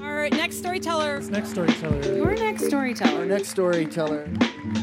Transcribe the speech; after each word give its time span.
Our 0.00 0.28
next 0.30 0.58
storyteller. 0.58 1.20
Next 1.20 1.50
storyteller. 1.50 2.16
Your 2.16 2.34
next 2.34 2.66
storyteller. 2.66 3.20
Our 3.20 3.26
next 3.26 3.48
storyteller. 3.48 4.28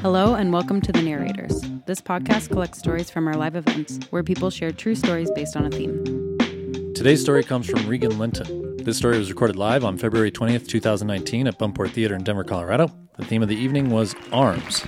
Hello 0.01 0.35
and 0.35 0.51
welcome 0.51 0.81
to 0.81 0.91
The 0.91 1.01
Narrators. 1.01 1.61
This 1.85 2.01
podcast 2.01 2.49
collects 2.49 2.79
stories 2.79 3.09
from 3.09 3.27
our 3.27 3.35
live 3.35 3.55
events 3.55 3.99
where 4.09 4.23
people 4.23 4.49
share 4.49 4.71
true 4.71 4.95
stories 4.95 5.29
based 5.31 5.55
on 5.55 5.65
a 5.65 5.69
theme. 5.69 6.03
Today's 6.93 7.21
story 7.21 7.43
comes 7.43 7.69
from 7.69 7.87
Regan 7.87 8.17
Linton. 8.17 8.77
This 8.77 8.97
story 8.97 9.17
was 9.17 9.29
recorded 9.29 9.55
live 9.55 9.85
on 9.85 9.97
February 9.97 10.31
20th, 10.31 10.67
2019 10.67 11.47
at 11.47 11.57
Buntport 11.57 11.91
Theater 11.91 12.15
in 12.15 12.23
Denver, 12.23 12.43
Colorado. 12.43 12.91
The 13.17 13.25
theme 13.25 13.41
of 13.41 13.49
the 13.49 13.55
evening 13.55 13.89
was 13.89 14.15
arms. 14.31 14.83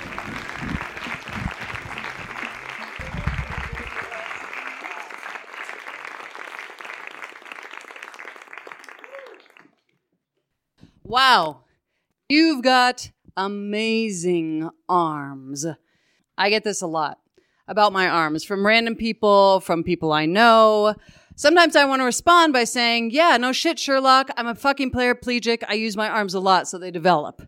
Wow, 11.15 11.61
you've 12.27 12.61
got 12.61 13.09
amazing 13.37 14.69
arms. 14.89 15.65
I 16.37 16.49
get 16.49 16.65
this 16.65 16.81
a 16.81 16.87
lot 16.87 17.19
about 17.69 17.93
my 17.93 18.09
arms 18.09 18.43
from 18.43 18.67
random 18.67 18.97
people, 18.97 19.61
from 19.61 19.81
people 19.81 20.11
I 20.11 20.25
know. 20.25 20.93
Sometimes 21.37 21.77
I 21.77 21.85
want 21.85 22.01
to 22.01 22.03
respond 22.03 22.51
by 22.51 22.65
saying, 22.65 23.11
Yeah, 23.11 23.37
no 23.37 23.53
shit, 23.53 23.79
Sherlock. 23.79 24.29
I'm 24.35 24.47
a 24.47 24.55
fucking 24.55 24.91
paraplegic. 24.91 25.63
I 25.69 25.75
use 25.75 25.95
my 25.95 26.09
arms 26.09 26.33
a 26.33 26.41
lot 26.41 26.67
so 26.67 26.77
they 26.77 26.91
develop. 26.91 27.47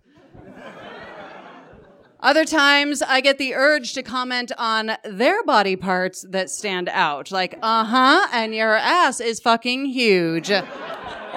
Other 2.21 2.45
times 2.45 3.02
I 3.02 3.20
get 3.20 3.38
the 3.38 3.54
urge 3.54 3.91
to 3.95 4.02
comment 4.02 4.54
on 4.57 4.93
their 5.04 5.43
body 5.43 5.76
parts 5.76 6.26
that 6.29 6.49
stand 6.49 6.88
out, 6.88 7.34
like, 7.34 7.59
uh 7.62 7.84
huh, 7.84 8.29
and 8.31 8.55
your 8.55 8.77
ass 8.77 9.20
is 9.20 9.41
fucking 9.41 9.88
huge. 9.88 10.54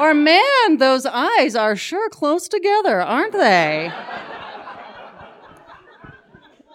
Or, 0.00 0.14
man, 0.14 0.78
those 0.78 1.04
eyes 1.04 1.54
are 1.54 1.76
sure 1.76 2.08
close 2.08 2.48
together, 2.48 3.02
aren't 3.02 3.34
they? 3.34 3.92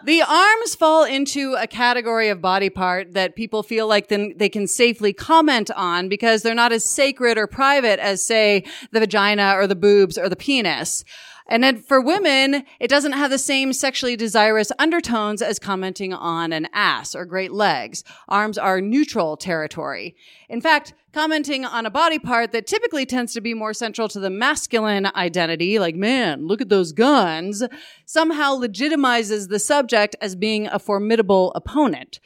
The 0.06 0.22
arms 0.22 0.76
fall 0.76 1.06
into 1.06 1.56
a 1.56 1.66
category 1.66 2.30
of 2.30 2.40
body 2.40 2.70
part 2.70 3.14
that 3.14 3.36
people 3.36 3.64
feel 3.64 3.88
like 3.88 4.09
then 4.09 4.36
they 4.38 4.50
can 4.50 4.67
safely 4.67 5.12
comment 5.12 5.72
on 5.72 6.08
because 6.08 6.44
they're 6.44 6.54
not 6.54 6.72
as 6.72 6.86
sacred 6.86 7.40
or 7.40 7.48
private 7.48 8.00
as, 8.00 8.23
say, 8.23 8.64
the 8.92 9.00
vagina 9.00 9.54
or 9.56 9.66
the 9.66 9.76
boobs 9.76 10.20
or 10.20 10.30
the 10.30 10.36
penis. 10.36 11.04
And 11.48 11.64
then 11.64 11.78
for 11.78 12.02
women, 12.02 12.64
it 12.80 12.90
doesn't 12.90 13.12
have 13.12 13.30
the 13.30 13.38
same 13.38 13.72
sexually 13.72 14.16
desirous 14.16 14.72
undertones 14.80 15.42
as 15.42 15.60
commenting 15.60 16.12
on 16.12 16.52
an 16.52 16.68
ass 16.74 17.14
or 17.14 17.26
great 17.26 17.52
legs. 17.52 18.04
Arms 18.28 18.58
are 18.58 18.82
neutral 18.82 19.38
territory. 19.38 20.16
In 20.50 20.60
fact, 20.60 20.94
commenting 21.14 21.64
on 21.64 21.86
a 21.86 21.92
body 21.92 22.18
part 22.18 22.52
that 22.52 22.66
typically 22.66 23.06
tends 23.06 23.34
to 23.34 23.42
be 23.42 23.54
more 23.54 23.73
central 23.73 24.08
to 24.10 24.20
the 24.20 24.30
masculine 24.30 25.06
identity, 25.16 25.78
like, 25.78 25.96
man, 25.96 26.48
look 26.48 26.62
at 26.62 26.70
those 26.70 26.92
guns, 26.92 27.64
somehow 28.06 28.56
legitimizes 28.56 29.48
the 29.48 29.60
subject 29.60 30.16
as 30.22 30.36
being 30.36 30.68
a 30.68 30.80
formidable 30.80 31.52
opponent. 31.54 32.20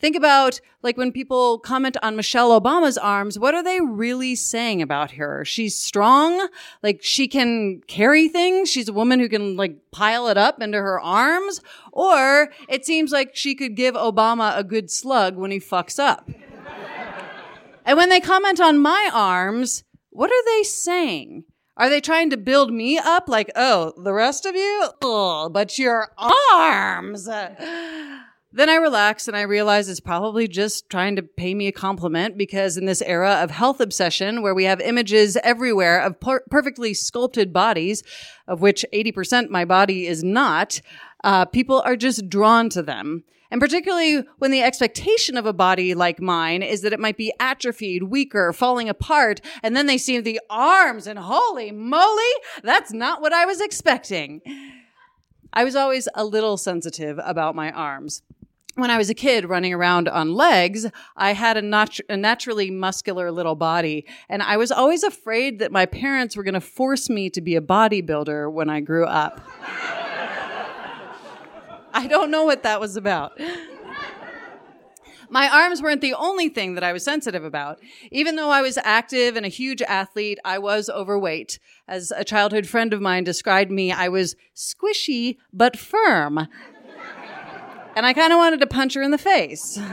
Think 0.00 0.16
about 0.16 0.60
like 0.82 0.96
when 0.96 1.12
people 1.12 1.58
comment 1.58 1.96
on 2.02 2.16
Michelle 2.16 2.58
Obama's 2.58 2.96
arms, 2.96 3.38
what 3.38 3.54
are 3.54 3.62
they 3.62 3.80
really 3.80 4.34
saying 4.34 4.80
about 4.80 5.12
her? 5.12 5.44
She's 5.44 5.78
strong, 5.78 6.48
like 6.82 7.02
she 7.02 7.28
can 7.28 7.82
carry 7.86 8.26
things. 8.26 8.70
She's 8.70 8.88
a 8.88 8.94
woman 8.94 9.20
who 9.20 9.28
can 9.28 9.56
like 9.56 9.76
pile 9.90 10.28
it 10.28 10.38
up 10.38 10.62
into 10.62 10.78
her 10.78 10.98
arms. 10.98 11.60
Or 11.92 12.50
it 12.68 12.86
seems 12.86 13.12
like 13.12 13.36
she 13.36 13.54
could 13.54 13.76
give 13.76 13.94
Obama 13.94 14.56
a 14.56 14.64
good 14.64 14.90
slug 14.90 15.36
when 15.36 15.50
he 15.50 15.60
fucks 15.60 15.98
up. 15.98 16.30
and 17.84 17.98
when 17.98 18.08
they 18.08 18.20
comment 18.20 18.58
on 18.58 18.78
my 18.78 19.10
arms, 19.12 19.84
what 20.08 20.30
are 20.30 20.44
they 20.46 20.62
saying? 20.62 21.44
Are 21.76 21.90
they 21.90 22.00
trying 22.00 22.30
to 22.30 22.36
build 22.36 22.72
me 22.72 22.98
up 22.98 23.28
like, 23.28 23.50
oh, 23.54 23.92
the 24.02 24.12
rest 24.12 24.46
of 24.46 24.54
you? 24.54 24.88
Oh, 25.02 25.50
but 25.50 25.78
your 25.78 26.08
arms. 26.18 27.28
Then 28.52 28.68
I 28.68 28.74
relax 28.74 29.28
and 29.28 29.36
I 29.36 29.42
realize 29.42 29.88
it's 29.88 30.00
probably 30.00 30.48
just 30.48 30.90
trying 30.90 31.14
to 31.14 31.22
pay 31.22 31.54
me 31.54 31.68
a 31.68 31.72
compliment 31.72 32.36
because 32.36 32.76
in 32.76 32.84
this 32.84 33.00
era 33.02 33.34
of 33.42 33.52
health 33.52 33.80
obsession 33.80 34.42
where 34.42 34.54
we 34.54 34.64
have 34.64 34.80
images 34.80 35.36
everywhere 35.44 36.00
of 36.00 36.18
per- 36.18 36.42
perfectly 36.50 36.92
sculpted 36.92 37.52
bodies, 37.52 38.02
of 38.48 38.60
which 38.60 38.84
80% 38.92 39.50
my 39.50 39.64
body 39.64 40.08
is 40.08 40.24
not, 40.24 40.80
uh, 41.22 41.44
people 41.44 41.80
are 41.84 41.94
just 41.94 42.28
drawn 42.28 42.68
to 42.70 42.82
them. 42.82 43.22
And 43.52 43.60
particularly 43.60 44.24
when 44.38 44.50
the 44.50 44.62
expectation 44.62 45.36
of 45.36 45.46
a 45.46 45.52
body 45.52 45.94
like 45.94 46.20
mine 46.20 46.64
is 46.64 46.82
that 46.82 46.92
it 46.92 47.00
might 47.00 47.16
be 47.16 47.32
atrophied, 47.38 48.04
weaker, 48.04 48.52
falling 48.52 48.88
apart, 48.88 49.40
and 49.62 49.76
then 49.76 49.86
they 49.86 49.98
see 49.98 50.18
the 50.18 50.40
arms 50.50 51.06
and 51.06 51.20
holy 51.20 51.70
moly, 51.70 52.32
that's 52.64 52.92
not 52.92 53.20
what 53.20 53.32
I 53.32 53.44
was 53.44 53.60
expecting. 53.60 54.40
I 55.52 55.64
was 55.64 55.76
always 55.76 56.08
a 56.16 56.24
little 56.24 56.56
sensitive 56.56 57.20
about 57.24 57.54
my 57.54 57.70
arms 57.72 58.22
when 58.80 58.90
I 58.90 58.98
was 58.98 59.10
a 59.10 59.14
kid 59.14 59.48
running 59.48 59.72
around 59.72 60.08
on 60.08 60.34
legs, 60.34 60.86
I 61.16 61.32
had 61.32 61.56
a, 61.56 61.86
a, 62.08 62.16
naturally 62.16 62.70
muscular 62.70 63.30
little 63.30 63.54
body. 63.54 64.06
And 64.28 64.42
I 64.42 64.56
was 64.56 64.72
always 64.72 65.02
afraid 65.02 65.58
that 65.58 65.70
my 65.72 65.86
parents 65.86 66.36
were 66.36 66.42
going 66.42 66.54
to 66.54 66.60
force 66.60 67.08
me 67.08 67.30
to 67.30 67.40
be 67.40 67.56
a 67.56 67.60
bodybuilder 67.60 68.52
when 68.52 68.68
I 68.68 68.80
grew 68.80 69.06
up. 69.06 69.40
I 71.92 72.06
don't 72.06 72.30
know 72.30 72.44
what 72.44 72.62
that 72.62 72.80
was 72.80 72.96
about. 72.96 73.38
My 75.32 75.48
arms 75.48 75.80
weren't 75.80 76.00
the 76.00 76.14
only 76.14 76.48
thing 76.48 76.74
that 76.74 76.82
I 76.82 76.92
was 76.92 77.04
sensitive 77.04 77.44
about. 77.44 77.78
Even 78.10 78.34
though 78.34 78.50
I 78.50 78.62
was 78.62 78.76
active 78.82 79.36
and 79.36 79.46
a 79.46 79.48
huge 79.48 79.80
athlete, 79.82 80.40
I 80.44 80.58
was 80.58 80.90
overweight. 80.90 81.60
As 81.86 82.10
a 82.10 82.24
childhood 82.24 82.66
friend 82.66 82.92
of 82.92 83.00
mine 83.00 83.22
described 83.22 83.70
me, 83.70 83.92
I 83.92 84.08
was 84.08 84.34
squishy 84.56 85.36
but 85.52 85.78
firm 85.78 86.48
and 87.96 88.06
I 88.06 88.12
kind 88.12 88.32
of 88.32 88.38
wanted 88.38 88.60
to 88.60 88.66
punch 88.66 88.94
her 88.94 89.02
in 89.02 89.10
the 89.10 89.18
face. 89.18 89.78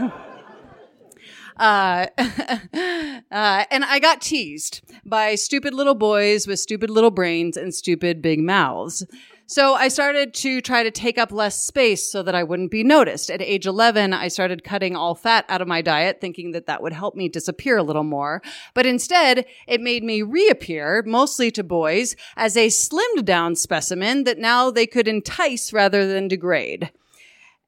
Uh, 1.60 2.06
uh, 2.20 3.66
and 3.72 3.84
I 3.84 4.00
got 4.00 4.22
teased 4.22 4.82
by 5.06 5.34
stupid 5.36 5.74
little 5.74 5.96
boys 5.96 6.46
with 6.46 6.60
stupid 6.60 6.90
little 6.90 7.10
brains 7.10 7.58
and 7.58 7.74
stupid 7.74 8.22
big 8.22 8.40
mouths. 8.40 9.06
So 9.50 9.76
I 9.76 9.88
started 9.88 10.34
to 10.36 10.60
try 10.60 10.84
to 10.84 10.92
take 10.92 11.18
up 11.18 11.32
less 11.32 11.58
space 11.58 12.12
so 12.12 12.22
that 12.22 12.36
I 12.36 12.44
wouldn't 12.44 12.70
be 12.70 12.84
noticed. 12.84 13.32
At 13.32 13.42
age 13.42 13.66
11, 13.66 14.14
I 14.14 14.28
started 14.28 14.66
cutting 14.66 14.94
all 14.94 15.16
fat 15.16 15.46
out 15.48 15.62
of 15.62 15.70
my 15.70 15.82
diet, 15.82 16.20
thinking 16.20 16.52
that 16.52 16.66
that 16.66 16.84
would 16.84 16.92
help 16.92 17.16
me 17.16 17.30
disappear 17.30 17.78
a 17.78 17.84
little 17.84 18.04
more. 18.04 18.42
But 18.74 18.86
instead, 18.86 19.46
it 19.66 19.80
made 19.80 20.04
me 20.04 20.22
reappear, 20.22 21.02
mostly 21.08 21.50
to 21.52 21.64
boys, 21.64 22.18
as 22.36 22.58
a 22.58 22.68
slimmed 22.68 23.24
down 23.24 23.56
specimen 23.56 24.26
that 24.26 24.38
now 24.38 24.70
they 24.70 24.86
could 24.86 25.08
entice 25.08 25.72
rather 25.72 26.06
than 26.06 26.28
degrade. 26.28 26.92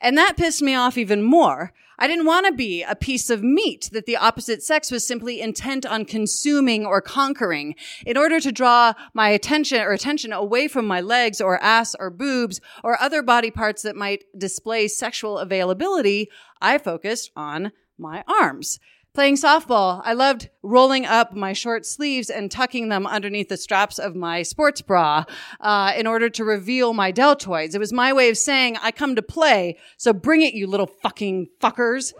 And 0.01 0.17
that 0.17 0.37
pissed 0.37 0.61
me 0.61 0.75
off 0.75 0.97
even 0.97 1.21
more. 1.21 1.73
I 2.01 2.07
didn't 2.07 2.27
want 2.27 2.45
to 2.45 2.53
be 2.53 2.81
a 2.81 2.95
piece 2.95 3.29
of 3.29 3.43
meat 3.43 3.89
that 3.91 4.05
the 4.05 4.15
opposite 4.15 4.63
sex 4.63 4.89
was 4.89 5.05
simply 5.05 5.41
intent 5.41 5.85
on 5.85 6.05
consuming 6.05 6.85
or 6.85 7.01
conquering. 7.01 7.75
In 8.05 8.15
order 8.15 8.39
to 8.39 8.53
draw 8.53 8.93
my 9.13 9.29
attention 9.29 9.81
or 9.81 9.91
attention 9.91 10.31
away 10.31 10.69
from 10.69 10.87
my 10.87 11.01
legs 11.01 11.41
or 11.41 11.61
ass 11.61 11.95
or 11.99 12.09
boobs 12.09 12.61
or 12.85 12.99
other 13.01 13.21
body 13.21 13.51
parts 13.51 13.81
that 13.81 13.97
might 13.97 14.23
display 14.37 14.87
sexual 14.87 15.39
availability, 15.39 16.29
I 16.61 16.77
focused 16.77 17.31
on 17.35 17.73
my 17.97 18.23
arms. 18.29 18.79
Playing 19.15 19.37
softball, 19.37 20.01
I 20.05 20.13
loved 20.13 20.49
rolling 20.61 21.05
up 21.05 21.33
my 21.33 21.51
short 21.51 21.83
sleeves 21.83 22.29
and 22.29 22.51
tucking 22.51 22.89
them 22.89 23.07
underneath 23.07 23.49
the 23.49 23.57
straps 23.57 23.97
of 23.97 24.15
my 24.15 24.43
sports 24.43 24.83
bra 24.83 25.25
uh, 25.59 25.93
in 25.97 26.05
order 26.05 26.29
to 26.29 26.43
reveal 26.45 26.93
my 26.93 27.11
deltoids. 27.11 27.73
It 27.73 27.79
was 27.79 27.91
my 27.91 28.13
way 28.13 28.29
of 28.29 28.37
saying, 28.37 28.77
I 28.81 28.91
come 28.91 29.15
to 29.15 29.23
play, 29.23 29.77
so 29.97 30.13
bring 30.13 30.43
it, 30.43 30.53
you 30.53 30.67
little 30.67 30.85
fucking 30.85 31.47
fuckers. 31.59 32.13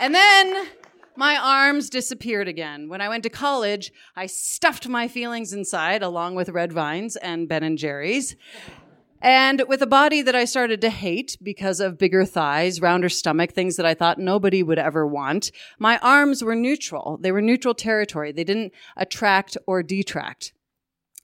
and 0.00 0.14
then 0.14 0.68
my 1.14 1.36
arms 1.36 1.90
disappeared 1.90 2.48
again. 2.48 2.88
When 2.88 3.02
I 3.02 3.10
went 3.10 3.24
to 3.24 3.30
college, 3.30 3.92
I 4.16 4.24
stuffed 4.24 4.88
my 4.88 5.06
feelings 5.06 5.52
inside 5.52 6.02
along 6.02 6.34
with 6.34 6.48
red 6.48 6.72
vines 6.72 7.16
and 7.16 7.46
Ben 7.46 7.62
and 7.62 7.76
Jerry's. 7.76 8.36
And 9.20 9.64
with 9.66 9.82
a 9.82 9.86
body 9.86 10.22
that 10.22 10.36
I 10.36 10.44
started 10.44 10.80
to 10.82 10.90
hate 10.90 11.36
because 11.42 11.80
of 11.80 11.98
bigger 11.98 12.24
thighs, 12.24 12.80
rounder 12.80 13.08
stomach, 13.08 13.52
things 13.52 13.76
that 13.76 13.86
I 13.86 13.94
thought 13.94 14.18
nobody 14.18 14.62
would 14.62 14.78
ever 14.78 15.06
want, 15.06 15.50
my 15.78 15.98
arms 15.98 16.42
were 16.42 16.54
neutral. 16.54 17.18
They 17.20 17.32
were 17.32 17.42
neutral 17.42 17.74
territory. 17.74 18.30
They 18.30 18.44
didn't 18.44 18.72
attract 18.96 19.56
or 19.66 19.82
detract. 19.82 20.52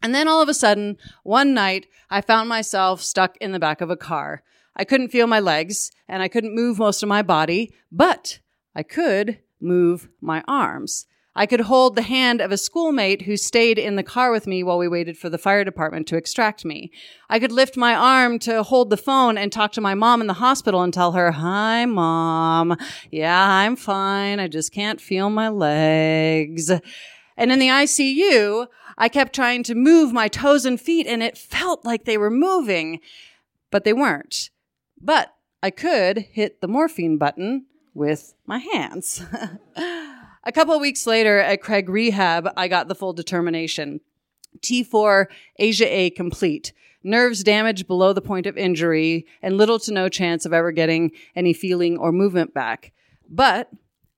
And 0.02 0.14
then 0.14 0.28
all 0.28 0.42
of 0.42 0.48
a 0.48 0.54
sudden, 0.54 0.98
one 1.22 1.54
night, 1.54 1.86
I 2.10 2.20
found 2.20 2.48
myself 2.48 3.00
stuck 3.00 3.36
in 3.38 3.52
the 3.52 3.60
back 3.60 3.80
of 3.80 3.90
a 3.90 3.96
car. 3.96 4.42
I 4.76 4.84
couldn't 4.84 5.08
feel 5.08 5.28
my 5.28 5.40
legs 5.40 5.92
and 6.08 6.22
I 6.22 6.28
couldn't 6.28 6.54
move 6.54 6.78
most 6.78 7.02
of 7.02 7.08
my 7.08 7.22
body, 7.22 7.72
but 7.92 8.40
I 8.74 8.82
could 8.82 9.38
move 9.60 10.08
my 10.20 10.42
arms. 10.48 11.06
I 11.36 11.46
could 11.46 11.62
hold 11.62 11.96
the 11.96 12.02
hand 12.02 12.40
of 12.40 12.52
a 12.52 12.56
schoolmate 12.56 13.22
who 13.22 13.36
stayed 13.36 13.78
in 13.78 13.96
the 13.96 14.04
car 14.04 14.30
with 14.30 14.46
me 14.46 14.62
while 14.62 14.78
we 14.78 14.86
waited 14.86 15.18
for 15.18 15.28
the 15.28 15.38
fire 15.38 15.64
department 15.64 16.06
to 16.08 16.16
extract 16.16 16.64
me. 16.64 16.92
I 17.28 17.40
could 17.40 17.50
lift 17.50 17.76
my 17.76 17.94
arm 17.94 18.38
to 18.40 18.62
hold 18.62 18.90
the 18.90 18.96
phone 18.96 19.36
and 19.36 19.50
talk 19.50 19.72
to 19.72 19.80
my 19.80 19.94
mom 19.94 20.20
in 20.20 20.28
the 20.28 20.34
hospital 20.34 20.82
and 20.82 20.94
tell 20.94 21.12
her, 21.12 21.32
Hi, 21.32 21.86
mom. 21.86 22.76
Yeah, 23.10 23.48
I'm 23.48 23.74
fine. 23.74 24.38
I 24.38 24.46
just 24.46 24.72
can't 24.72 25.00
feel 25.00 25.28
my 25.28 25.48
legs. 25.48 26.70
And 27.36 27.50
in 27.50 27.58
the 27.58 27.68
ICU, 27.68 28.68
I 28.96 29.08
kept 29.08 29.34
trying 29.34 29.64
to 29.64 29.74
move 29.74 30.12
my 30.12 30.28
toes 30.28 30.64
and 30.64 30.80
feet 30.80 31.08
and 31.08 31.20
it 31.20 31.36
felt 31.36 31.84
like 31.84 32.04
they 32.04 32.16
were 32.16 32.30
moving, 32.30 33.00
but 33.72 33.82
they 33.82 33.92
weren't. 33.92 34.50
But 35.00 35.34
I 35.64 35.70
could 35.70 36.18
hit 36.18 36.60
the 36.60 36.68
morphine 36.68 37.18
button 37.18 37.66
with 37.92 38.34
my 38.46 38.58
hands. 38.58 39.24
a 40.44 40.52
couple 40.52 40.78
weeks 40.78 41.06
later 41.06 41.38
at 41.38 41.62
Craig 41.62 41.88
Rehab, 41.88 42.48
I 42.56 42.68
got 42.68 42.88
the 42.88 42.94
full 42.94 43.12
determination. 43.12 44.00
T4 44.60 45.26
ASIA 45.58 45.86
A 45.86 46.10
complete. 46.10 46.72
Nerves 47.02 47.42
damaged 47.42 47.86
below 47.86 48.12
the 48.12 48.22
point 48.22 48.46
of 48.46 48.56
injury 48.56 49.26
and 49.42 49.58
little 49.58 49.78
to 49.80 49.92
no 49.92 50.08
chance 50.08 50.46
of 50.46 50.52
ever 50.52 50.72
getting 50.72 51.12
any 51.36 51.52
feeling 51.52 51.98
or 51.98 52.12
movement 52.12 52.54
back. 52.54 52.92
But 53.28 53.70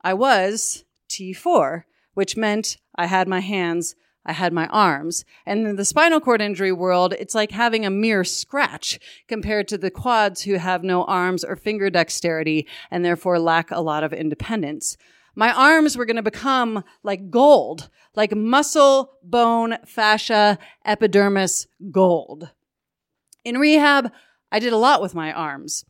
I 0.02 0.14
was 0.14 0.84
T4, 1.08 1.84
which 2.14 2.36
meant 2.36 2.76
I 2.94 3.06
had 3.06 3.26
my 3.26 3.40
hands, 3.40 3.96
I 4.24 4.32
had 4.32 4.52
my 4.52 4.66
arms. 4.68 5.24
And 5.44 5.66
in 5.66 5.76
the 5.76 5.84
spinal 5.84 6.20
cord 6.20 6.40
injury 6.40 6.72
world, 6.72 7.14
it's 7.18 7.34
like 7.34 7.50
having 7.52 7.84
a 7.84 7.90
mere 7.90 8.24
scratch 8.24 8.98
compared 9.26 9.68
to 9.68 9.78
the 9.78 9.90
quads 9.90 10.42
who 10.42 10.54
have 10.54 10.84
no 10.84 11.04
arms 11.04 11.44
or 11.44 11.56
finger 11.56 11.90
dexterity 11.90 12.66
and 12.90 13.04
therefore 13.04 13.38
lack 13.38 13.70
a 13.70 13.80
lot 13.80 14.04
of 14.04 14.12
independence. 14.12 14.96
My 15.38 15.52
arms 15.52 15.96
were 15.96 16.06
going 16.06 16.16
to 16.16 16.22
become 16.22 16.82
like 17.02 17.30
gold, 17.30 17.90
like 18.14 18.34
muscle, 18.34 19.12
bone, 19.22 19.76
fascia, 19.86 20.58
epidermis, 20.84 21.66
gold. 21.90 22.50
In 23.44 23.58
rehab, 23.58 24.10
I 24.50 24.58
did 24.58 24.72
a 24.72 24.78
lot 24.78 25.02
with 25.02 25.14
my 25.14 25.32
arms. 25.32 25.84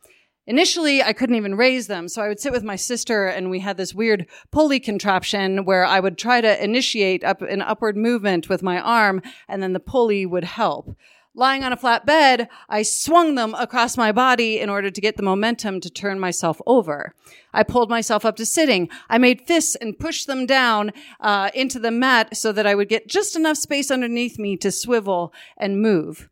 Initially, 0.45 1.01
I 1.01 1.13
couldn't 1.13 1.35
even 1.35 1.55
raise 1.55 1.87
them, 1.87 2.07
so 2.07 2.21
I 2.21 2.27
would 2.27 2.39
sit 2.39 2.51
with 2.51 2.63
my 2.63 2.75
sister 2.75 3.27
and 3.27 3.49
we 3.49 3.59
had 3.59 3.77
this 3.77 3.93
weird 3.93 4.27
pulley 4.51 4.79
contraption 4.79 5.65
where 5.65 5.85
I 5.85 5.99
would 5.99 6.17
try 6.17 6.39
to 6.39 6.63
initiate 6.63 7.23
up 7.23 7.41
an 7.41 7.61
upward 7.61 7.97
movement 7.97 8.49
with 8.49 8.63
my 8.63 8.79
arm 8.79 9.21
and 9.47 9.63
then 9.63 9.73
the 9.73 9.79
pulley 9.79 10.25
would 10.25 10.45
help. 10.45 10.95
Lying 11.37 11.63
on 11.63 11.71
a 11.71 11.77
flat 11.77 12.03
bed, 12.03 12.49
I 12.67 12.81
swung 12.81 13.35
them 13.35 13.53
across 13.53 13.95
my 13.95 14.11
body 14.11 14.59
in 14.59 14.71
order 14.71 14.89
to 14.89 14.99
get 14.99 15.17
the 15.17 15.23
momentum 15.23 15.79
to 15.81 15.89
turn 15.89 16.19
myself 16.19 16.59
over. 16.65 17.13
I 17.53 17.61
pulled 17.61 17.91
myself 17.91 18.25
up 18.25 18.37
to 18.37 18.45
sitting. 18.45 18.89
I 19.07 19.19
made 19.19 19.41
fists 19.41 19.75
and 19.75 19.99
pushed 19.99 20.25
them 20.25 20.47
down 20.47 20.93
uh, 21.19 21.51
into 21.53 21.77
the 21.77 21.91
mat 21.91 22.35
so 22.35 22.51
that 22.53 22.65
I 22.65 22.73
would 22.73 22.89
get 22.89 23.07
just 23.07 23.35
enough 23.35 23.57
space 23.57 23.91
underneath 23.91 24.39
me 24.39 24.57
to 24.57 24.71
swivel 24.71 25.31
and 25.57 25.79
move. 25.79 26.27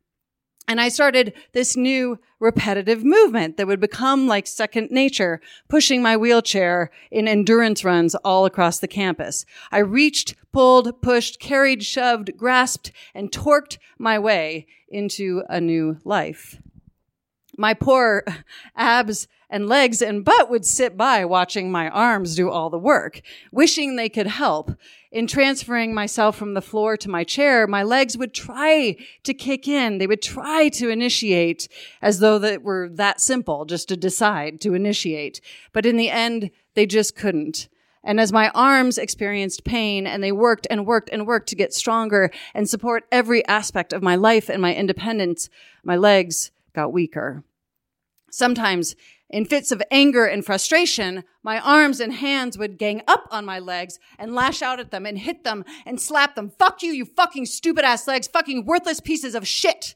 And 0.68 0.82
I 0.82 0.90
started 0.90 1.34
this 1.54 1.78
new 1.78 2.20
repetitive 2.40 3.04
movement 3.04 3.58
that 3.58 3.68
would 3.68 3.80
become 3.80 4.28
like 4.28 4.48
second 4.48 4.90
nature, 4.92 5.40
pushing 5.70 6.02
my 6.02 6.18
wheelchair 6.18 6.90
in 7.12 7.28
endurance 7.28 7.84
runs 7.84 8.16
all 8.16 8.46
across 8.46 8.80
the 8.80 8.88
campus. 8.88 9.46
I 9.72 9.80
reached, 9.80 10.36
pulled, 10.52 11.02
pushed, 11.02 11.40
carried, 11.40 11.84
shoved, 11.84 12.36
grasped, 12.36 12.92
and 13.14 13.32
torqued 13.32 13.78
my 14.00 14.18
way 14.18 14.66
into 14.88 15.44
a 15.50 15.62
new 15.62 15.98
life. 16.04 16.60
My 17.58 17.74
poor 17.74 18.26
abs 18.76 19.28
and 19.50 19.68
legs 19.68 20.02
and 20.02 20.26
butt 20.26 20.50
would 20.50 20.66
sit 20.66 20.98
by 20.98 21.26
watching 21.26 21.72
my 21.72 21.90
arms 21.90 22.36
do 22.36 22.50
all 22.50 22.70
the 22.70 22.80
work, 22.80 23.22
wishing 23.52 23.96
they 23.96 24.10
could 24.10 24.28
help. 24.28 24.72
In 25.12 25.28
transferring 25.28 25.94
myself 25.94 26.36
from 26.36 26.54
the 26.54 26.62
floor 26.62 26.98
to 26.98 27.10
my 27.10 27.24
chair, 27.24 27.68
my 27.68 27.84
legs 27.84 28.18
would 28.18 28.34
try 28.34 28.98
to 29.24 29.34
kick 29.34 29.68
in. 29.68 29.98
They 29.98 30.08
would 30.08 30.22
try 30.22 30.70
to 30.70 30.90
initiate 30.90 31.68
as 32.02 32.20
though 32.20 32.40
that 32.40 32.64
were 32.64 32.90
that 32.94 33.22
simple, 33.22 33.66
just 33.66 33.88
to 33.90 33.98
decide 33.98 34.60
to 34.62 34.74
initiate. 34.74 35.40
But 35.72 35.86
in 35.86 35.98
the 35.98 36.10
end, 36.10 36.52
they 36.74 36.86
just 36.86 37.16
couldn't. 37.16 37.70
And 38.04 38.20
as 38.20 38.32
my 38.32 38.50
arms 38.50 39.00
experienced 39.00 39.64
pain 39.64 40.06
and 40.06 40.24
they 40.24 40.32
worked 40.32 40.68
and 40.70 40.86
worked 40.86 41.10
and 41.12 41.26
worked 41.26 41.50
to 41.50 41.56
get 41.56 41.74
stronger 41.74 42.30
and 42.54 42.70
support 42.70 43.06
every 43.12 43.46
aspect 43.48 43.94
of 43.94 44.04
my 44.04 44.16
life 44.16 44.48
and 44.48 44.62
my 44.62 44.76
independence, 44.76 45.50
my 45.84 45.96
legs 45.96 46.52
got 46.74 46.94
weaker. 46.94 47.44
Sometimes 48.30 48.96
in 49.30 49.46
fits 49.46 49.72
of 49.72 49.82
anger 49.90 50.26
and 50.26 50.46
frustration, 50.46 51.24
my 51.44 51.60
arms 51.60 52.00
and 52.00 52.14
hands 52.14 52.58
would 52.58 52.78
gang 52.78 53.02
up 53.08 53.28
on 53.32 53.46
my 53.46 53.60
legs 53.60 54.00
and 54.20 54.36
lash 54.36 54.62
out 54.62 54.80
at 54.80 54.92
them 54.92 55.06
and 55.06 55.18
hit 55.18 55.44
them 55.44 55.66
and 55.86 56.00
slap 56.00 56.36
them. 56.36 56.52
Fuck 56.52 56.84
you, 56.84 56.92
you 56.92 57.06
fucking 57.06 57.48
stupid 57.48 57.84
ass 57.84 58.08
legs, 58.08 58.28
fucking 58.28 58.66
worthless 58.66 59.00
pieces 59.00 59.34
of 59.36 59.48
shit. 59.48 59.96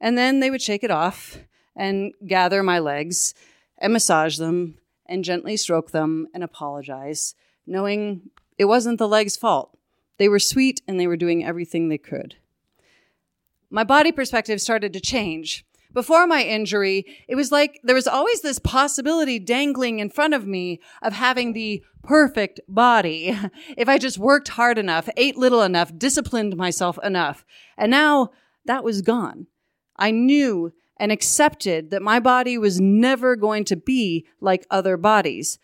And 0.00 0.18
then 0.18 0.40
they 0.40 0.50
would 0.50 0.62
shake 0.62 0.84
it 0.84 0.90
off 0.90 1.38
and 1.74 2.12
gather 2.26 2.62
my 2.62 2.78
legs 2.78 3.34
and 3.78 3.92
massage 3.92 4.36
them 4.36 4.78
and 5.06 5.24
gently 5.24 5.56
stroke 5.56 5.90
them 5.90 6.28
and 6.34 6.44
apologize, 6.44 7.34
knowing 7.66 8.30
it 8.58 8.66
wasn't 8.66 8.98
the 8.98 9.08
legs' 9.08 9.36
fault. 9.36 9.76
They 10.18 10.28
were 10.28 10.38
sweet 10.38 10.82
and 10.86 11.00
they 11.00 11.06
were 11.06 11.16
doing 11.16 11.44
everything 11.44 11.88
they 11.88 11.98
could. 11.98 12.36
My 13.70 13.84
body 13.84 14.12
perspective 14.12 14.60
started 14.60 14.92
to 14.92 15.00
change. 15.00 15.64
Before 15.92 16.26
my 16.26 16.42
injury, 16.42 17.04
it 17.28 17.34
was 17.34 17.50
like 17.50 17.80
there 17.82 17.94
was 17.94 18.06
always 18.06 18.42
this 18.42 18.58
possibility 18.58 19.38
dangling 19.38 20.00
in 20.00 20.10
front 20.10 20.34
of 20.34 20.46
me 20.46 20.80
of 21.02 21.14
having 21.14 21.52
the 21.52 21.82
perfect 22.02 22.60
body. 22.68 23.36
If 23.76 23.88
I 23.88 23.98
just 23.98 24.18
worked 24.18 24.48
hard 24.48 24.76
enough, 24.78 25.08
ate 25.16 25.36
little 25.36 25.62
enough, 25.62 25.96
disciplined 25.96 26.56
myself 26.56 26.98
enough. 27.02 27.44
And 27.76 27.90
now 27.90 28.30
that 28.64 28.84
was 28.84 29.02
gone. 29.02 29.46
I 29.96 30.10
knew 30.10 30.72
and 30.98 31.12
accepted 31.12 31.90
that 31.90 32.02
my 32.02 32.20
body 32.20 32.58
was 32.58 32.80
never 32.80 33.36
going 33.36 33.64
to 33.64 33.76
be 33.76 34.26
like 34.40 34.66
other 34.70 34.96
bodies. 34.96 35.58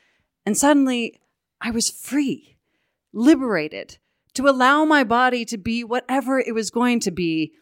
And 0.46 0.56
suddenly 0.56 1.20
I 1.60 1.70
was 1.70 1.90
free, 1.90 2.56
liberated 3.12 3.98
to 4.34 4.48
allow 4.48 4.84
my 4.84 5.04
body 5.04 5.44
to 5.46 5.58
be 5.58 5.84
whatever 5.84 6.38
it 6.38 6.54
was 6.54 6.70
going 6.70 7.00
to 7.00 7.10
be, 7.10 7.52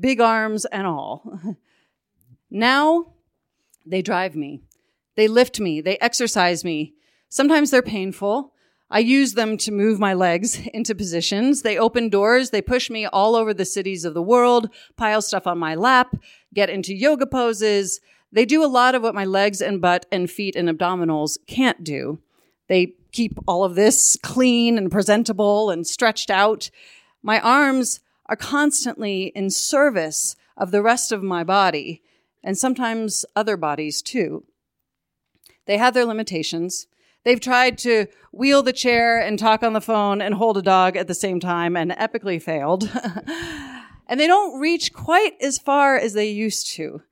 big 0.00 0.20
arms 0.20 0.64
and 0.66 0.86
all. 0.86 1.40
Now 2.50 3.14
they 3.86 4.02
drive 4.02 4.34
me. 4.34 4.60
They 5.16 5.28
lift 5.28 5.60
me. 5.60 5.80
They 5.80 5.98
exercise 5.98 6.64
me. 6.64 6.94
Sometimes 7.28 7.70
they're 7.70 7.82
painful. 7.82 8.52
I 8.90 9.00
use 9.00 9.34
them 9.34 9.56
to 9.58 9.72
move 9.72 9.98
my 9.98 10.14
legs 10.14 10.60
into 10.74 10.94
positions. 10.94 11.62
They 11.62 11.78
open 11.78 12.08
doors. 12.08 12.50
They 12.50 12.62
push 12.62 12.90
me 12.90 13.06
all 13.06 13.34
over 13.34 13.52
the 13.52 13.64
cities 13.64 14.04
of 14.04 14.14
the 14.14 14.22
world, 14.22 14.68
pile 14.96 15.22
stuff 15.22 15.46
on 15.46 15.58
my 15.58 15.74
lap, 15.74 16.16
get 16.52 16.70
into 16.70 16.94
yoga 16.94 17.26
poses. 17.26 18.00
They 18.32 18.44
do 18.44 18.64
a 18.64 18.66
lot 18.66 18.94
of 18.94 19.02
what 19.02 19.14
my 19.14 19.24
legs 19.24 19.60
and 19.60 19.80
butt 19.80 20.06
and 20.10 20.30
feet 20.30 20.56
and 20.56 20.68
abdominals 20.68 21.38
can't 21.46 21.84
do. 21.84 22.20
They 22.68 22.94
keep 23.12 23.38
all 23.46 23.64
of 23.64 23.74
this 23.74 24.16
clean 24.22 24.76
and 24.78 24.90
presentable 24.90 25.70
and 25.70 25.86
stretched 25.86 26.30
out. 26.30 26.70
My 27.22 27.40
arms 27.40 28.00
are 28.26 28.36
constantly 28.36 29.32
in 29.34 29.50
service 29.50 30.34
of 30.56 30.70
the 30.70 30.82
rest 30.82 31.12
of 31.12 31.22
my 31.22 31.44
body 31.44 32.02
and 32.44 32.56
sometimes 32.56 33.24
other 33.34 33.56
bodies 33.56 34.02
too. 34.02 34.44
They 35.66 35.78
have 35.78 35.94
their 35.94 36.04
limitations. 36.04 36.86
They've 37.24 37.40
tried 37.40 37.78
to 37.78 38.06
wheel 38.32 38.62
the 38.62 38.72
chair 38.72 39.18
and 39.18 39.38
talk 39.38 39.62
on 39.62 39.72
the 39.72 39.80
phone 39.80 40.20
and 40.20 40.34
hold 40.34 40.58
a 40.58 40.62
dog 40.62 40.96
at 40.96 41.08
the 41.08 41.14
same 41.14 41.40
time 41.40 41.74
and 41.76 41.90
epically 41.92 42.40
failed. 42.40 42.88
and 44.06 44.20
they 44.20 44.26
don't 44.26 44.60
reach 44.60 44.92
quite 44.92 45.32
as 45.40 45.58
far 45.58 45.96
as 45.96 46.12
they 46.12 46.28
used 46.28 46.68
to. 46.72 47.02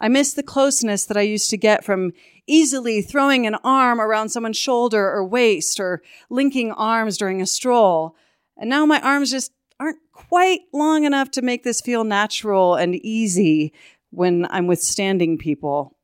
I 0.00 0.08
miss 0.08 0.34
the 0.34 0.42
closeness 0.42 1.06
that 1.06 1.16
I 1.16 1.22
used 1.22 1.50
to 1.50 1.56
get 1.56 1.84
from 1.84 2.12
easily 2.48 3.00
throwing 3.00 3.46
an 3.46 3.54
arm 3.62 4.00
around 4.00 4.30
someone's 4.30 4.56
shoulder 4.56 5.08
or 5.08 5.24
waist 5.24 5.78
or 5.78 6.02
linking 6.28 6.72
arms 6.72 7.16
during 7.16 7.40
a 7.40 7.46
stroll. 7.46 8.16
And 8.56 8.68
now 8.68 8.84
my 8.86 9.00
arms 9.00 9.30
just 9.30 9.52
aren't 9.78 9.98
quite 10.12 10.62
long 10.72 11.04
enough 11.04 11.30
to 11.32 11.42
make 11.42 11.62
this 11.62 11.80
feel 11.80 12.04
natural 12.04 12.74
and 12.74 12.96
easy 12.96 13.72
when 14.14 14.46
I'm 14.50 14.66
withstanding 14.66 15.38
people. 15.38 15.96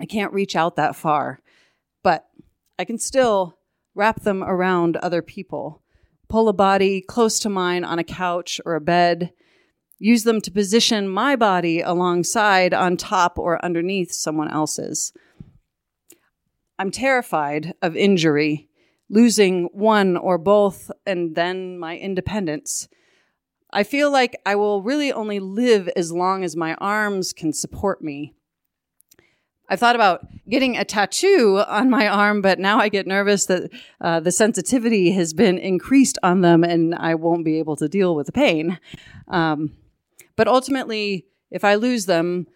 I 0.00 0.06
can't 0.06 0.32
reach 0.32 0.56
out 0.56 0.76
that 0.76 0.96
far, 0.96 1.40
but 2.02 2.26
I 2.78 2.84
can 2.84 2.98
still 2.98 3.58
wrap 3.94 4.22
them 4.22 4.42
around 4.44 4.96
other 4.98 5.22
people, 5.22 5.82
pull 6.28 6.48
a 6.48 6.52
body 6.52 7.00
close 7.00 7.38
to 7.40 7.48
mine 7.48 7.84
on 7.84 7.98
a 7.98 8.04
couch 8.04 8.60
or 8.66 8.74
a 8.74 8.80
bed, 8.80 9.32
use 9.98 10.24
them 10.24 10.40
to 10.42 10.50
position 10.50 11.08
my 11.08 11.36
body 11.36 11.80
alongside, 11.80 12.74
on 12.74 12.96
top, 12.96 13.38
or 13.38 13.64
underneath 13.64 14.12
someone 14.12 14.50
else's. 14.50 15.12
I'm 16.78 16.90
terrified 16.90 17.72
of 17.80 17.96
injury, 17.96 18.68
losing 19.08 19.70
one 19.72 20.16
or 20.16 20.36
both, 20.36 20.90
and 21.06 21.34
then 21.34 21.78
my 21.78 21.96
independence. 21.96 22.88
I 23.70 23.82
feel 23.82 24.10
like 24.10 24.40
I 24.46 24.54
will 24.54 24.82
really 24.82 25.12
only 25.12 25.40
live 25.40 25.88
as 25.96 26.12
long 26.12 26.44
as 26.44 26.56
my 26.56 26.74
arms 26.74 27.32
can 27.32 27.52
support 27.52 28.02
me. 28.02 28.34
I've 29.68 29.80
thought 29.80 29.96
about 29.96 30.26
getting 30.48 30.76
a 30.76 30.84
tattoo 30.84 31.62
on 31.66 31.90
my 31.90 32.06
arm, 32.06 32.40
but 32.40 32.60
now 32.60 32.78
I 32.78 32.88
get 32.88 33.06
nervous 33.06 33.46
that 33.46 33.70
uh, 34.00 34.20
the 34.20 34.30
sensitivity 34.30 35.10
has 35.12 35.34
been 35.34 35.58
increased 35.58 36.18
on 36.22 36.40
them 36.40 36.62
and 36.62 36.94
I 36.94 37.16
won't 37.16 37.44
be 37.44 37.58
able 37.58 37.74
to 37.76 37.88
deal 37.88 38.14
with 38.14 38.26
the 38.26 38.32
pain. 38.32 38.78
Um, 39.28 39.72
but 40.36 40.46
ultimately, 40.46 41.26
if 41.50 41.64
I 41.64 41.74
lose 41.74 42.06
them, 42.06 42.46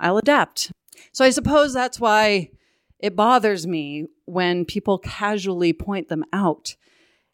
I'll 0.00 0.16
adapt. 0.16 0.72
So 1.12 1.24
I 1.24 1.30
suppose 1.30 1.74
that's 1.74 2.00
why 2.00 2.50
it 2.98 3.14
bothers 3.14 3.66
me 3.66 4.06
when 4.24 4.64
people 4.64 4.98
casually 4.98 5.74
point 5.74 6.08
them 6.08 6.24
out. 6.32 6.76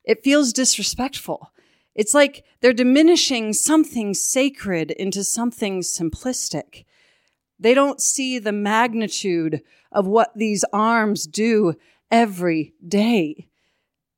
It 0.05 0.25
feels 0.25 0.53
disrespectful. 0.53 1.53
It's 1.95 2.15
like 2.15 2.45
they're 2.61 2.73
diminishing 2.73 3.53
something 3.53 4.15
sacred 4.15 4.91
into 4.93 5.25
something 5.25 5.81
simplistic. 5.81 6.85
They 7.59 7.75
don't 7.75 8.01
see 8.01 8.39
the 8.39 8.53
magnitude 8.53 9.63
of 9.91 10.07
what 10.07 10.33
these 10.35 10.65
arms 10.73 11.27
do 11.27 11.75
every 12.11 12.75
day. 12.87 13.49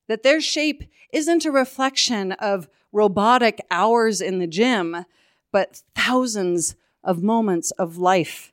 That 0.09 0.23
their 0.23 0.41
shape 0.41 0.85
isn't 1.13 1.45
a 1.45 1.51
reflection 1.51 2.33
of 2.33 2.69
robotic 2.93 3.61
hours 3.71 4.21
in 4.21 4.39
the 4.39 4.47
gym, 4.47 5.05
but 5.51 5.83
thousands 5.95 6.77
of 7.03 7.23
moments 7.23 7.71
of 7.73 7.99
life, 7.99 8.53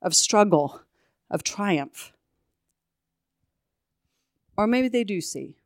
of 0.00 0.14
struggle, 0.14 0.80
of 1.30 1.44
triumph. 1.44 2.12
Or 4.56 4.66
maybe 4.66 4.88
they 4.88 5.04
do 5.04 5.20
see. 5.20 5.56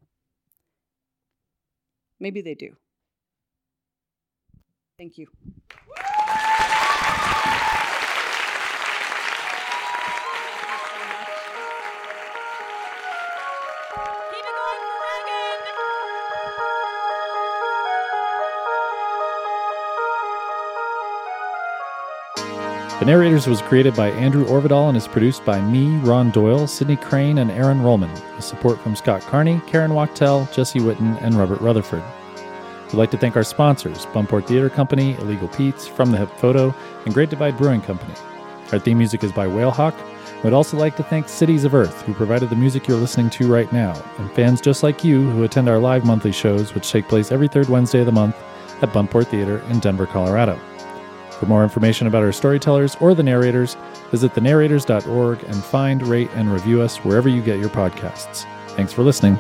Maybe 2.19 2.41
they 2.41 2.55
do. 2.55 2.77
Thank 4.99 5.17
you. 5.17 5.29
The 22.99 23.05
Narrators 23.05 23.47
was 23.47 23.63
created 23.63 23.95
by 23.95 24.11
Andrew 24.11 24.45
Orvedahl 24.47 24.89
and 24.89 24.97
is 24.97 25.07
produced 25.07 25.45
by 25.45 25.61
me, 25.61 25.99
Ron 25.99 26.33
Doyle, 26.33 26.67
Sydney 26.67 26.97
Crane, 26.97 27.39
and 27.39 27.53
Aaron 27.53 27.79
Rollman, 27.79 28.13
with 28.35 28.45
support 28.45 28.81
from 28.81 28.97
Scott 28.97 29.21
Carney, 29.23 29.63
Karen 29.69 29.95
Wachtel, 29.95 30.49
Jesse 30.53 30.81
Witten, 30.81 31.17
and 31.23 31.37
Robert 31.37 31.61
Rutherford. 31.61 32.03
We'd 32.89 32.95
like 32.95 33.11
to 33.11 33.19
thank 33.19 33.37
our 33.37 33.45
sponsors, 33.45 34.07
Buntport 34.07 34.47
Theater 34.47 34.71
Company, 34.71 35.15
Illegal 35.17 35.49
Pete's, 35.49 35.87
From 35.87 36.11
the 36.11 36.17
Hip 36.19 36.31
Photo, 36.39 36.75
and 37.05 37.13
Great 37.13 37.29
Divide 37.29 37.59
Brewing 37.59 37.83
Company. 37.83 38.15
Our 38.73 38.79
theme 38.79 38.99
music 38.99 39.23
is 39.23 39.31
by 39.31 39.47
Whalehawk. 39.47 39.95
We'd 40.43 40.55
also 40.55 40.79
like 40.79 40.97
to 40.97 41.03
thank 41.03 41.29
Cities 41.29 41.65
of 41.65 41.75
Earth, 41.75 42.01
who 42.03 42.15
provided 42.15 42.49
the 42.49 42.57
music 42.57 42.89
you're 42.89 42.97
listening 42.97 43.29
to 43.31 43.53
right 43.53 43.71
now, 43.73 44.01
and 44.19 44.31
fans 44.33 44.63
just 44.63 44.83
like 44.83 45.05
you 45.05 45.29
who 45.31 45.43
attend 45.43 45.69
our 45.69 45.79
live 45.79 46.05
monthly 46.05 46.33
shows, 46.33 46.75
which 46.75 46.91
take 46.91 47.09
place 47.09 47.31
every 47.31 47.49
third 47.49 47.69
Wednesday 47.69 48.01
of 48.01 48.07
the 48.07 48.13
month 48.13 48.37
at 48.81 48.93
Buntport 48.93 49.27
Theater 49.29 49.59
in 49.69 49.81
Denver, 49.81 50.07
Colorado. 50.07 50.59
For 51.39 51.47
more 51.47 51.63
information 51.63 52.07
about 52.07 52.23
our 52.23 52.33
storytellers 52.33 52.97
or 53.01 53.15
the 53.15 53.23
narrators, 53.23 53.77
visit 54.11 54.33
thenarrators.org 54.33 55.43
and 55.45 55.63
find, 55.63 56.03
rate, 56.07 56.31
and 56.35 56.53
review 56.53 56.81
us 56.81 56.97
wherever 56.99 57.29
you 57.29 57.43
get 57.43 57.59
your 57.59 57.69
podcasts. 57.69 58.47
Thanks 58.71 58.93
for 58.93 59.03
listening. 59.03 59.39